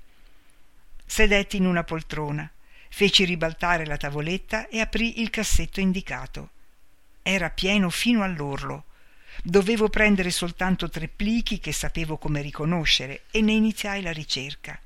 Sedetti 1.06 1.56
in 1.56 1.66
una 1.66 1.84
poltrona, 1.84 2.50
feci 2.88 3.24
ribaltare 3.24 3.86
la 3.86 3.96
tavoletta 3.96 4.68
e 4.68 4.80
aprì 4.80 5.20
il 5.20 5.30
cassetto 5.30 5.80
indicato. 5.80 6.50
Era 7.22 7.50
pieno 7.50 7.90
fino 7.90 8.22
all'orlo. 8.22 8.84
Dovevo 9.42 9.88
prendere 9.88 10.30
soltanto 10.30 10.88
tre 10.88 11.08
plichi 11.08 11.58
che 11.58 11.72
sapevo 11.72 12.18
come 12.18 12.40
riconoscere 12.40 13.22
e 13.30 13.40
ne 13.40 13.52
iniziai 13.52 14.02
la 14.02 14.12
ricerca. 14.12 14.78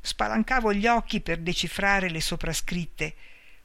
Spalancavo 0.00 0.72
gli 0.72 0.86
occhi 0.86 1.20
per 1.20 1.38
decifrare 1.38 2.10
le 2.10 2.20
soprascritte 2.20 3.14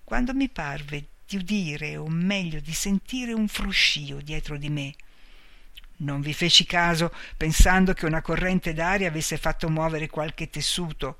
quando 0.03 0.33
mi 0.33 0.49
parve 0.49 1.05
di 1.27 1.37
udire, 1.37 1.97
o 1.97 2.07
meglio 2.07 2.59
di 2.59 2.73
sentire 2.73 3.33
un 3.33 3.47
fruscio 3.47 4.21
dietro 4.21 4.57
di 4.57 4.69
me. 4.69 4.93
Non 5.97 6.21
vi 6.21 6.33
feci 6.33 6.65
caso, 6.65 7.13
pensando 7.35 7.93
che 7.93 8.05
una 8.05 8.21
corrente 8.21 8.73
d'aria 8.73 9.09
avesse 9.09 9.37
fatto 9.37 9.69
muovere 9.69 10.07
qualche 10.07 10.49
tessuto, 10.49 11.17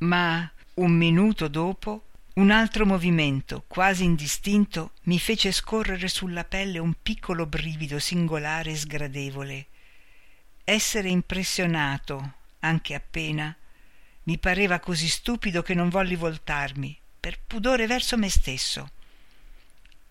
ma 0.00 0.50
un 0.74 0.92
minuto 0.92 1.48
dopo 1.48 2.04
un 2.32 2.50
altro 2.50 2.86
movimento, 2.86 3.64
quasi 3.66 4.04
indistinto, 4.04 4.92
mi 5.02 5.18
fece 5.18 5.52
scorrere 5.52 6.08
sulla 6.08 6.44
pelle 6.44 6.78
un 6.78 6.94
piccolo 7.02 7.44
brivido 7.44 7.98
singolare 7.98 8.70
e 8.70 8.76
sgradevole. 8.76 9.66
Essere 10.64 11.08
impressionato, 11.08 12.34
anche 12.60 12.94
appena, 12.94 13.54
mi 14.24 14.38
pareva 14.38 14.78
così 14.78 15.08
stupido 15.08 15.62
che 15.62 15.74
non 15.74 15.88
volli 15.88 16.14
voltarmi 16.14 16.96
per 17.18 17.38
pudore 17.46 17.86
verso 17.86 18.16
me 18.16 18.30
stesso. 18.30 18.90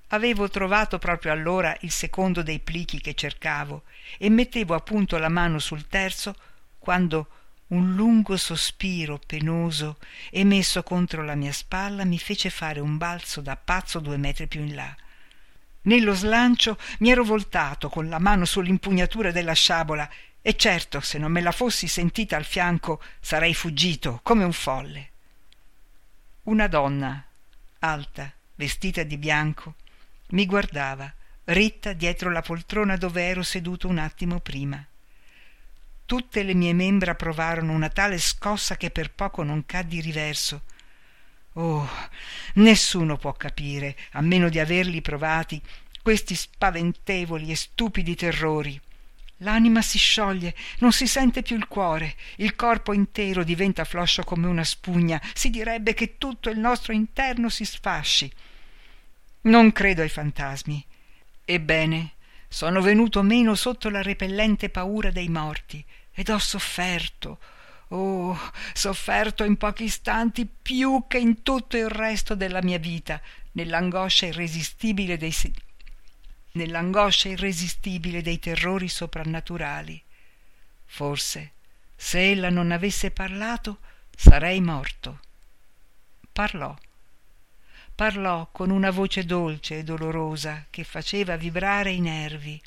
Avevo 0.10 0.50
trovato 0.50 1.00
proprio 1.00 1.32
allora 1.32 1.76
il 1.82 1.92
secondo 1.92 2.44
dei 2.44 2.60
plichi 2.60 3.00
che 3.00 3.16
cercavo 3.16 3.84
e 4.18 4.30
mettevo 4.30 4.76
appunto 4.76 5.18
la 5.18 5.30
mano 5.30 5.58
sul 5.58 5.88
terzo 5.88 6.36
quando 6.78 7.28
un 7.70 7.94
lungo 7.94 8.36
sospiro 8.38 9.20
penoso 9.24 9.98
emesso 10.32 10.82
contro 10.82 11.24
la 11.24 11.36
mia 11.36 11.52
spalla 11.52 12.04
mi 12.04 12.18
fece 12.18 12.50
fare 12.50 12.80
un 12.80 12.98
balzo 12.98 13.42
da 13.42 13.56
pazzo 13.56 14.00
due 14.00 14.18
metri 14.18 14.48
più 14.48 14.62
in 14.62 14.76
là. 14.76 14.96
Nello 15.84 16.14
slancio 16.14 16.78
mi 17.00 17.12
ero 17.12 17.24
voltato 17.24 17.90
con 17.90 18.10
la 18.10 18.20
mano 18.20 18.46
sull'impugnatura 18.46 19.32
della 19.32 19.54
sciabola 19.54 20.10
e 20.42 20.56
certo 20.56 21.00
se 21.00 21.18
non 21.18 21.32
me 21.32 21.42
la 21.42 21.52
fossi 21.52 21.88
sentita 21.88 22.36
al 22.36 22.46
fianco 22.46 23.02
sarei 23.20 23.54
fuggito 23.54 24.20
come 24.24 24.44
un 24.44 24.54
folle. 24.54 25.10
Una 26.44 26.68
donna, 26.68 27.24
alta, 27.80 28.32
vestita 28.56 29.04
di 29.04 29.18
bianco, 29.18 29.76
mi 30.30 30.46
guardava, 30.46 31.12
ritta 31.46 31.94
dietro 31.94 32.32
la 32.32 32.42
poltrona 32.42 32.98
dove 32.98 33.24
ero 33.24 33.44
seduto 33.44 33.88
un 33.88 34.00
attimo 34.00 34.40
prima. 34.40 34.84
Tutte 36.10 36.42
le 36.42 36.56
mie 36.56 36.74
membra 36.74 37.14
provarono 37.14 37.72
una 37.72 37.90
tale 37.90 38.18
scossa 38.18 38.78
che 38.78 38.90
per 38.90 39.12
poco 39.12 39.44
non 39.44 39.68
caddi 39.68 40.02
riverso. 40.02 40.64
Oh, 41.54 41.88
nessuno 42.56 43.16
può 43.16 43.34
capire, 43.34 43.96
a 44.14 44.22
meno 44.22 44.50
di 44.50 44.58
averli 44.58 45.02
provati, 45.02 45.62
questi 46.02 46.34
spaventevoli 46.34 47.52
e 47.52 47.56
stupidi 47.56 48.16
terrori. 48.16 48.82
L'anima 49.38 49.84
si 49.84 50.00
scioglie, 50.00 50.56
non 50.80 50.92
si 50.94 51.06
sente 51.06 51.44
più 51.44 51.56
il 51.56 51.68
cuore, 51.68 52.16
il 52.38 52.56
corpo 52.56 52.92
intero 52.92 53.44
diventa 53.44 53.84
floscio 53.84 54.24
come 54.24 54.48
una 54.48 54.64
spugna, 54.64 55.22
si 55.36 55.52
direbbe 55.52 55.94
che 55.94 56.18
tutto 56.18 56.50
il 56.50 56.58
nostro 56.58 56.92
interno 56.92 57.50
si 57.50 57.66
sfasci. 57.66 58.34
Non 59.42 59.72
credo 59.72 60.02
ai 60.02 60.10
fantasmi. 60.10 60.84
Ebbene, 61.46 62.14
sono 62.50 62.82
venuto 62.82 63.22
meno 63.22 63.56
sotto 63.56 63.90
la 63.90 64.02
repellente 64.02 64.70
paura 64.70 65.12
dei 65.12 65.30
morti 65.30 65.86
ed 66.12 66.30
ho 66.30 66.40
sofferto, 66.40 67.40
oh, 67.90 68.38
sofferto 68.74 69.44
in 69.44 69.56
pochi 69.56 69.86
istanti 69.86 70.46
più 70.46 71.06
che 71.08 71.20
in 71.20 71.44
tutto 71.44 71.78
il 71.78 71.90
resto 71.90 72.36
della 72.36 72.62
mia 72.62 72.80
vita, 72.80 73.22
nell'angoscia 73.54 74.26
irresistibile 74.26 75.16
dei 75.16 75.32
nell'angoscia 76.52 77.30
irresistibile 77.30 78.22
dei 78.22 78.40
terrori 78.40 78.90
soprannaturali. 78.90 80.02
Forse, 80.86 81.52
se 81.96 82.32
ella 82.32 82.50
non 82.50 82.72
avesse 82.72 83.12
parlato, 83.12 83.80
sarei 84.16 84.60
morto. 84.60 85.20
Parlò. 86.32 86.76
Parlò 88.00 88.48
con 88.54 88.70
una 88.70 88.92
voce 88.92 89.26
dolce 89.26 89.80
e 89.80 89.84
dolorosa 89.84 90.68
che 90.70 90.86
faceva 90.86 91.36
vibrare 91.36 91.92
i 91.92 92.00
nervi. 92.00 92.58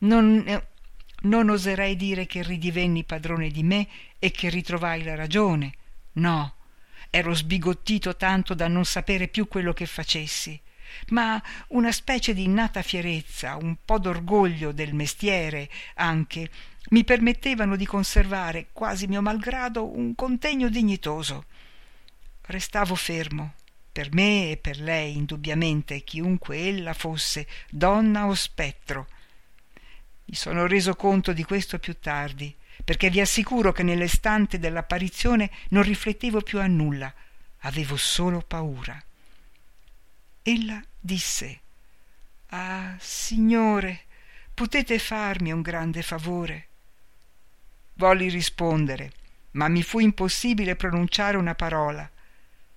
Non, 0.00 0.44
eh, 0.46 0.66
non 1.22 1.48
oserei 1.48 1.96
dire 1.96 2.26
che 2.26 2.42
ridivenni 2.42 3.02
padrone 3.02 3.48
di 3.48 3.62
me 3.62 3.88
e 4.18 4.30
che 4.30 4.50
ritrovai 4.50 5.04
la 5.04 5.14
ragione. 5.14 5.72
No, 6.16 6.56
ero 7.08 7.32
sbigottito 7.32 8.14
tanto 8.14 8.52
da 8.52 8.68
non 8.68 8.84
sapere 8.84 9.26
più 9.26 9.48
quello 9.48 9.72
che 9.72 9.86
facessi 9.86 10.60
ma 11.08 11.42
una 11.68 11.90
specie 11.90 12.34
di 12.34 12.44
innata 12.44 12.82
fierezza, 12.82 13.56
un 13.56 13.76
po' 13.82 13.98
d'orgoglio 13.98 14.72
del 14.72 14.92
mestiere 14.92 15.70
anche, 15.94 16.50
mi 16.90 17.02
permettevano 17.02 17.76
di 17.76 17.86
conservare, 17.86 18.66
quasi 18.74 19.06
mio 19.06 19.22
malgrado, 19.22 19.86
un 19.86 20.14
contegno 20.14 20.68
dignitoso. 20.68 21.46
Restavo 22.42 22.94
fermo, 22.94 23.54
per 23.92 24.12
me 24.12 24.52
e 24.52 24.56
per 24.56 24.80
lei, 24.80 25.16
indubbiamente, 25.16 26.02
chiunque 26.02 26.56
ella 26.56 26.94
fosse, 26.94 27.46
donna 27.70 28.26
o 28.26 28.34
spettro. 28.34 29.06
Mi 30.24 30.34
sono 30.34 30.66
reso 30.66 30.96
conto 30.96 31.34
di 31.34 31.44
questo 31.44 31.78
più 31.78 31.98
tardi, 32.00 32.54
perché 32.82 33.10
vi 33.10 33.20
assicuro 33.20 33.70
che 33.72 33.82
nell'estante 33.82 34.58
dell'apparizione 34.58 35.50
non 35.68 35.82
riflettevo 35.82 36.40
più 36.40 36.58
a 36.58 36.66
nulla, 36.66 37.12
avevo 37.60 37.96
solo 37.96 38.40
paura. 38.40 39.00
Ella 40.42 40.82
disse 40.98 41.60
Ah, 42.48 42.96
signore, 42.98 44.04
potete 44.52 44.98
farmi 44.98 45.52
un 45.52 45.62
grande 45.62 46.02
favore? 46.02 46.68
Volli 47.94 48.28
rispondere, 48.28 49.12
ma 49.52 49.68
mi 49.68 49.82
fu 49.82 50.00
impossibile 50.00 50.76
pronunciare 50.76 51.36
una 51.36 51.54
parola. 51.54 52.10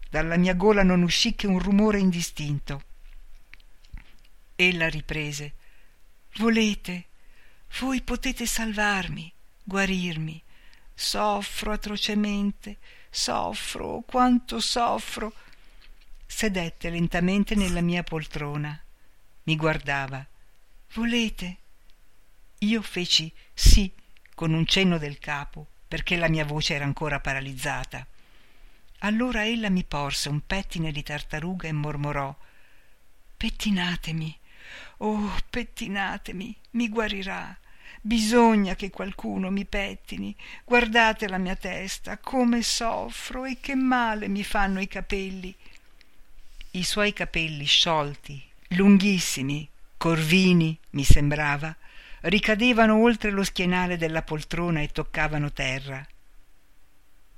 Dalla 0.09 0.37
mia 0.37 0.53
gola 0.53 0.83
non 0.83 1.03
uscì 1.03 1.35
che 1.35 1.47
un 1.47 1.59
rumore 1.59 1.99
indistinto. 1.99 2.83
Ella 4.55 4.87
riprese. 4.87 5.53
Volete? 6.37 7.05
Voi 7.79 8.01
potete 8.01 8.45
salvarmi, 8.45 9.31
guarirmi. 9.63 10.41
Soffro 10.93 11.73
atrocemente, 11.73 12.77
soffro, 13.09 14.01
quanto 14.05 14.59
soffro. 14.61 15.33
Sedette 16.25 16.89
lentamente 16.89 17.55
nella 17.55 17.81
mia 17.81 18.03
poltrona. 18.03 18.79
Mi 19.43 19.55
guardava. 19.57 20.25
Volete? 20.93 21.57
Io 22.59 22.81
feci 22.81 23.31
sì 23.53 23.91
con 24.33 24.53
un 24.53 24.65
cenno 24.65 24.97
del 24.97 25.19
capo, 25.19 25.67
perché 25.87 26.15
la 26.15 26.29
mia 26.29 26.45
voce 26.45 26.75
era 26.75 26.85
ancora 26.85 27.19
paralizzata. 27.19 28.07
Allora 28.99 29.45
ella 29.45 29.69
mi 29.69 29.83
porse 29.83 30.29
un 30.29 30.41
pettine 30.45 30.91
di 30.91 31.03
tartaruga 31.03 31.67
e 31.67 31.71
mormorò 31.71 32.35
Pettinatemi, 33.37 34.39
oh, 34.97 35.35
pettinatemi, 35.49 36.55
mi 36.71 36.89
guarirà. 36.89 37.55
Bisogna 38.01 38.75
che 38.75 38.89
qualcuno 38.89 39.49
mi 39.49 39.65
pettini. 39.65 40.35
Guardate 40.63 41.27
la 41.27 41.37
mia 41.37 41.55
testa, 41.55 42.17
come 42.17 42.61
soffro 42.61 43.45
e 43.45 43.57
che 43.59 43.75
male 43.75 44.27
mi 44.27 44.43
fanno 44.43 44.79
i 44.79 44.87
capelli. 44.87 45.53
I 46.71 46.83
suoi 46.83 47.13
capelli 47.13 47.65
sciolti, 47.65 48.41
lunghissimi, 48.69 49.67
corvini, 49.97 50.77
mi 50.91 51.03
sembrava, 51.03 51.75
ricadevano 52.21 53.01
oltre 53.01 53.31
lo 53.31 53.43
schienale 53.43 53.97
della 53.97 54.21
poltrona 54.21 54.81
e 54.81 54.87
toccavano 54.87 55.51
terra. 55.51 56.05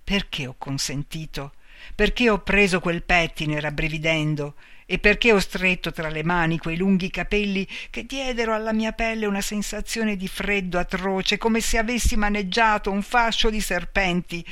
Perché 0.07 0.47
ho 0.47 0.55
consentito? 0.57 1.55
Perché 1.93 2.29
ho 2.29 2.39
preso 2.39 2.79
quel 2.79 3.03
pettine 3.03 3.59
rabbrividendo? 3.59 4.55
E 4.85 4.99
perché 4.99 5.33
ho 5.33 5.39
stretto 5.39 5.91
tra 5.91 6.07
le 6.07 6.23
mani 6.23 6.59
quei 6.59 6.77
lunghi 6.77 7.09
capelli 7.09 7.67
che 7.89 8.05
diedero 8.05 8.53
alla 8.53 8.71
mia 8.71 8.93
pelle 8.93 9.25
una 9.25 9.41
sensazione 9.41 10.15
di 10.15 10.29
freddo 10.29 10.79
atroce, 10.79 11.37
come 11.37 11.59
se 11.59 11.77
avessi 11.77 12.15
maneggiato 12.15 12.89
un 12.89 13.01
fascio 13.01 13.49
di 13.49 13.59
serpenti? 13.59 14.45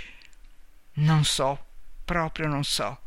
Non 0.95 1.23
so, 1.23 1.65
proprio 2.03 2.47
non 2.47 2.65
so. 2.65 2.99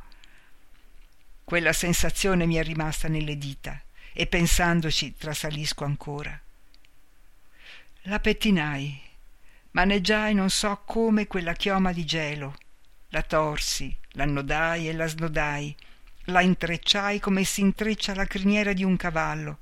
Quella 1.45 1.75
sensazione 1.75 2.47
mi 2.47 2.55
è 2.55 2.63
rimasta 2.63 3.09
nelle 3.09 3.37
dita 3.37 3.79
e 4.15 4.27
pensandoci 4.27 5.19
trasalisco 5.19 5.85
ancora. 5.85 6.41
La 8.05 8.21
pettinai, 8.21 9.08
maneggiai 9.73 10.35
non 10.35 10.51
so 10.51 10.83
come 10.85 11.27
quella 11.27 11.53
chioma 11.53 11.93
di 11.93 12.05
gelo, 12.05 12.57
la 13.09 13.23
torsi, 13.23 13.95
l'annodai 14.13 14.89
e 14.89 14.93
la 14.93 15.07
snodai, 15.07 15.77
la 16.25 16.41
intrecciai 16.41 17.21
come 17.21 17.45
si 17.45 17.61
intreccia 17.61 18.15
la 18.15 18.27
criniera 18.27 18.73
di 18.73 18.85
un 18.85 18.97
cavallo. 18.97 19.59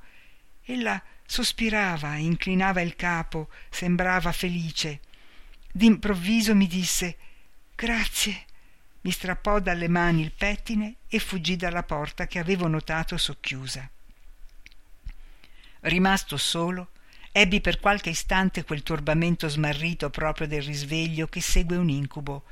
Ella 0.65 1.01
sospirava, 1.25 2.17
inclinava 2.17 2.81
il 2.81 2.97
capo, 2.97 3.49
sembrava 3.71 4.33
felice. 4.33 5.01
D'improvviso 5.71 6.55
mi 6.55 6.67
disse 6.67 7.17
Grazie. 7.75 8.45
Mi 9.03 9.13
strappò 9.13 9.61
dalle 9.61 9.87
mani 9.87 10.23
il 10.23 10.33
pettine 10.33 10.97
e 11.07 11.21
fuggì 11.21 11.55
dalla 11.55 11.85
porta 11.85 12.27
che 12.27 12.41
avevo 12.41 12.67
notato 12.67 13.17
socchiusa. 13.17 13.89
Rimasto 15.81 16.37
solo, 16.37 16.89
ebbi 17.39 17.61
per 17.61 17.81
qualche 17.81 18.09
istante 18.09 18.65
quel 18.65 18.83
turbamento 18.83 19.47
smarrito 19.47 20.09
proprio 20.09 20.47
del 20.47 20.63
risveglio 20.63 21.27
che 21.27 21.43
segue 21.43 21.77
un 21.77 21.91
incubo. 21.91 22.45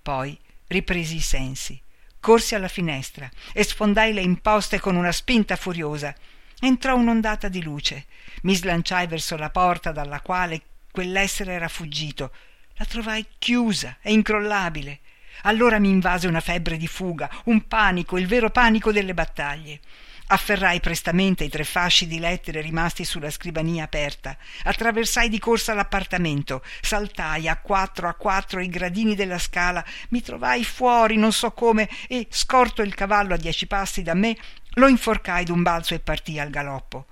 Poi 0.00 0.38
ripresi 0.68 1.16
i 1.16 1.20
sensi. 1.20 1.78
Corsi 2.20 2.54
alla 2.54 2.68
finestra 2.68 3.28
e 3.52 3.62
sfondai 3.62 4.14
le 4.14 4.22
imposte 4.22 4.80
con 4.80 4.96
una 4.96 5.12
spinta 5.12 5.56
furiosa. 5.56 6.14
Entrò 6.58 6.96
un'ondata 6.96 7.48
di 7.48 7.62
luce. 7.62 8.06
Mi 8.44 8.54
slanciai 8.54 9.06
verso 9.08 9.36
la 9.36 9.50
porta 9.50 9.92
dalla 9.92 10.22
quale 10.22 10.62
quell'essere 10.90 11.52
era 11.52 11.68
fuggito. 11.68 12.32
La 12.76 12.86
trovai 12.86 13.26
chiusa 13.38 13.98
e 14.00 14.14
incrollabile. 14.14 15.00
Allora 15.42 15.78
mi 15.78 15.90
invase 15.90 16.28
una 16.28 16.40
febbre 16.40 16.78
di 16.78 16.86
fuga, 16.86 17.28
un 17.44 17.68
panico, 17.68 18.16
il 18.16 18.26
vero 18.26 18.48
panico 18.48 18.90
delle 18.90 19.12
battaglie. 19.12 19.80
Afferrai 20.26 20.80
prestamente 20.80 21.44
i 21.44 21.50
tre 21.50 21.64
fasci 21.64 22.06
di 22.06 22.18
lettere 22.18 22.62
rimasti 22.62 23.04
sulla 23.04 23.30
scrivania 23.30 23.84
aperta, 23.84 24.36
attraversai 24.62 25.28
di 25.28 25.38
corsa 25.38 25.74
l'appartamento, 25.74 26.62
saltai 26.80 27.46
a 27.46 27.58
quattro 27.58 28.08
a 28.08 28.14
quattro 28.14 28.60
i 28.60 28.68
gradini 28.68 29.14
della 29.14 29.38
scala, 29.38 29.84
mi 30.08 30.22
trovai 30.22 30.64
fuori 30.64 31.16
non 31.16 31.32
so 31.32 31.52
come 31.52 31.90
e, 32.08 32.26
scorto 32.30 32.80
il 32.80 32.94
cavallo 32.94 33.34
a 33.34 33.36
dieci 33.36 33.66
passi 33.66 34.02
da 34.02 34.14
me, 34.14 34.34
lo 34.76 34.88
inforcai 34.88 35.44
d'un 35.44 35.62
balzo 35.62 35.94
e 35.94 36.00
partii 36.00 36.40
al 36.40 36.50
galoppo. 36.50 37.06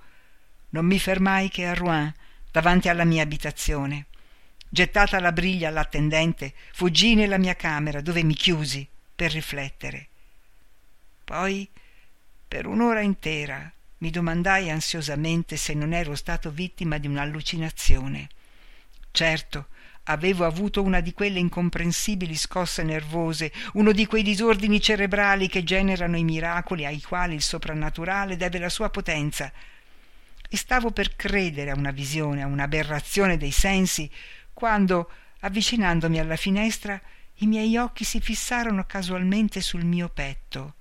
Non 0.69 0.85
mi 0.85 0.97
fermai 0.97 1.49
che 1.49 1.67
a 1.67 1.75
Rouen, 1.75 2.11
davanti 2.51 2.89
alla 2.89 3.05
mia 3.05 3.21
abitazione. 3.21 4.07
Gettata 4.67 5.19
la 5.19 5.31
briglia 5.31 5.67
all'attendente, 5.67 6.53
fuggii 6.73 7.13
nella 7.13 7.37
mia 7.37 7.55
camera, 7.55 8.01
dove 8.01 8.23
mi 8.23 8.33
chiusi 8.33 8.87
per 9.15 9.31
riflettere. 9.31 10.07
Poi 11.23 11.69
per 12.53 12.67
un'ora 12.67 13.01
intera 13.01 13.67
mi 13.97 14.11
domandai 14.11 14.69
ansiosamente 14.69 15.57
se 15.57 15.73
non 15.73 15.91
ero 15.91 16.13
stato 16.13 16.51
vittima 16.51 16.99
di 16.99 17.07
un'allucinazione. 17.07 18.29
Certo, 19.09 19.69
avevo 20.03 20.45
avuto 20.45 20.83
una 20.83 20.99
di 20.99 21.13
quelle 21.13 21.39
incomprensibili 21.39 22.35
scosse 22.35 22.83
nervose, 22.83 23.51
uno 23.73 23.91
di 23.91 24.05
quei 24.05 24.21
disordini 24.21 24.79
cerebrali 24.79 25.47
che 25.47 25.63
generano 25.63 26.15
i 26.15 26.23
miracoli 26.23 26.85
ai 26.85 27.01
quali 27.01 27.33
il 27.33 27.41
soprannaturale 27.41 28.37
deve 28.37 28.59
la 28.59 28.69
sua 28.69 28.91
potenza. 28.91 29.51
E 30.47 30.55
stavo 30.55 30.91
per 30.91 31.15
credere 31.15 31.71
a 31.71 31.75
una 31.75 31.89
visione, 31.89 32.43
a 32.43 32.45
un'aberrazione 32.45 33.35
dei 33.35 33.49
sensi, 33.49 34.07
quando, 34.53 35.09
avvicinandomi 35.39 36.19
alla 36.19 36.35
finestra, 36.35 37.01
i 37.37 37.47
miei 37.47 37.77
occhi 37.77 38.03
si 38.03 38.21
fissarono 38.21 38.85
casualmente 38.85 39.59
sul 39.59 39.85
mio 39.85 40.07
petto. 40.07 40.75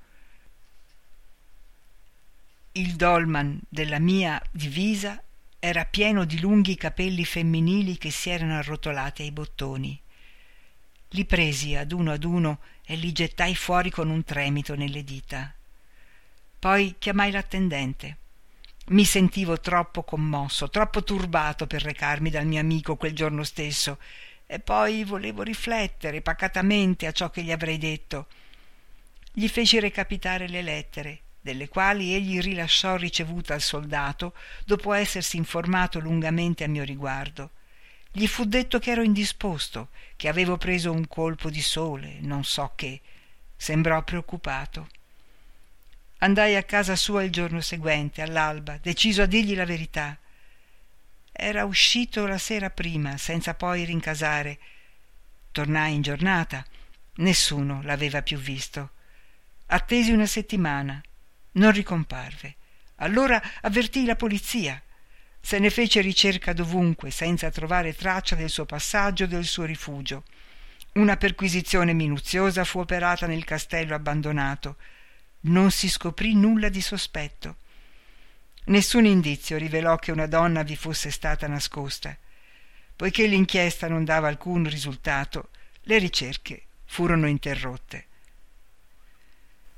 Il 2.75 2.97
dolman 2.97 3.61
della 3.69 3.99
mia 3.99 4.43
divisa 4.51 5.23
era 5.59 5.85
pieno 5.85 6.25
di 6.25 6.41
lunghi 6.41 6.75
capelli 6.75 7.23
femminili 7.23 7.99
che 7.99 8.11
si 8.11 8.31
erano 8.31 8.57
arrotolati 8.57 9.21
ai 9.21 9.31
bottoni. 9.31 10.01
Li 11.09 11.25
presi 11.27 11.75
ad 11.75 11.93
uno 11.93 12.13
ad 12.13 12.25
uno 12.25 12.61
e 12.87 12.97
li 12.97 13.13
gettai 13.13 13.55
fuori 13.55 13.91
con 13.91 14.09
un 14.09 14.25
tremito 14.25 14.75
nelle 14.75 15.05
dita. 15.05 15.53
Poi 16.59 16.95
chiamai 16.99 17.31
l'attendente. 17.31 18.17
Mi 18.87 19.05
sentivo 19.05 19.61
troppo 19.61 20.03
commosso, 20.03 20.71
troppo 20.71 21.05
turbato 21.05 21.67
per 21.67 21.83
recarmi 21.83 22.31
dal 22.31 22.47
mio 22.47 22.61
amico 22.61 22.97
quel 22.97 23.15
giorno 23.15 23.45
stesso, 23.45 23.99
e 24.47 24.61
poi 24.61 25.05
volevo 25.05 25.43
riflettere 25.43 26.23
pacatamente 26.23 27.07
a 27.07 27.13
ciò 27.13 27.29
che 27.29 27.43
gli 27.43 27.53
avrei 27.53 27.77
detto. 27.77 28.29
Gli 29.31 29.47
feci 29.47 29.79
recapitare 29.79 30.49
le 30.49 30.63
lettere 30.63 31.21
delle 31.43 31.69
quali 31.69 32.15
egli 32.15 32.41
rilasciò 32.41 32.95
ricevuta 32.97 33.55
al 33.55 33.61
soldato 33.61 34.33
dopo 34.65 34.93
essersi 34.93 35.37
informato 35.37 35.99
lungamente 35.99 36.63
a 36.63 36.69
mio 36.69 36.85
riguardo. 36.85 37.51
Gli 38.13 38.27
fu 38.29 38.45
detto 38.45 38.79
che 38.79 38.93
ero 38.93 39.03
indisposto, 39.03 39.89
che 40.17 40.29
avevo 40.29 40.57
preso 40.57 40.93
un 40.93 41.09
colpo 41.09 41.51
di 41.51 41.61
sole, 41.61 42.19
non 42.21 42.45
so 42.45 42.73
che. 42.77 43.01
Sembrò 43.57 44.03
preoccupato. 44.05 44.89
Andai 46.19 46.55
a 46.55 46.63
casa 46.63 46.95
sua 46.95 47.25
il 47.25 47.33
giorno 47.33 47.61
seguente, 47.61 48.23
all'alba, 48.23 48.79
deciso 48.81 49.23
a 49.23 49.27
dirgli 49.27 49.57
la 49.57 49.65
verità. 49.65 50.17
Era 51.33 51.65
uscito 51.65 52.27
la 52.27 52.39
sera 52.39 52.71
prima, 52.71 53.17
senza 53.17 53.55
poi 53.55 53.85
rincasare. 53.85 54.59
Tornai 55.51 55.95
in 55.95 56.03
giornata. 56.03 56.65
Nessuno 57.15 57.83
l'aveva 57.83 58.23
più 58.23 58.39
visto. 58.39 58.91
Attesi 59.67 60.13
una 60.13 60.27
settimana 60.27 61.01
non 61.53 61.73
ricomparve. 61.73 62.57
Allora 62.97 63.43
avvertii 63.61 64.05
la 64.05 64.17
polizia. 64.17 64.81
Se 65.41 65.59
ne 65.59 65.71
fece 65.71 66.01
ricerca 66.01 66.53
dovunque, 66.53 67.11
senza 67.11 67.51
trovare 67.51 67.95
traccia 67.95 68.37
del 68.37 68.49
suo 68.49 68.65
passaggio 68.65 69.25
o 69.25 69.27
del 69.27 69.45
suo 69.45 69.65
rifugio. 69.65 70.23
Una 70.93 71.17
perquisizione 71.17 71.93
minuziosa 71.93 72.65
fu 72.65 72.79
operata 72.79 73.27
nel 73.27 73.45
castello 73.45 73.95
abbandonato. 73.95 74.77
Non 75.41 75.71
si 75.71 75.89
scoprì 75.89 76.35
nulla 76.35 76.69
di 76.69 76.81
sospetto. 76.81 77.57
Nessun 78.67 79.05
indizio 79.05 79.57
rivelò 79.57 79.97
che 79.97 80.13
una 80.13 80.27
donna 80.27 80.63
vi 80.63 80.77
fosse 80.77 81.11
stata 81.11 81.49
nascosta. 81.49 82.17
Poiché 82.95 83.27
l'inchiesta 83.27 83.89
non 83.89 84.05
dava 84.05 84.29
alcun 84.29 84.69
risultato, 84.69 85.49
le 85.83 85.99
ricerche 85.99 86.67
furono 86.85 87.27
interrotte. 87.27 88.07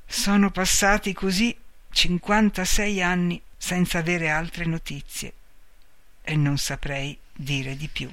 Sono 0.04 0.50
passati 0.50 1.14
così 1.14 1.56
56 1.94 3.02
anni 3.02 3.40
senza 3.56 3.98
avere 3.98 4.28
altre 4.28 4.64
notizie. 4.64 5.32
e 6.22 6.36
non 6.36 6.58
saprei 6.58 7.16
dire 7.32 7.76
di 7.76 7.88
più 7.88 8.10